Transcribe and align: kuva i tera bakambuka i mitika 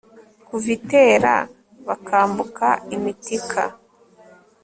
kuva 0.47 0.69
i 0.77 0.79
tera 0.89 1.33
bakambuka 1.87 2.67
i 2.95 2.97
mitika 3.03 3.63